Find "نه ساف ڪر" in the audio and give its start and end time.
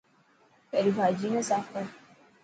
1.35-1.85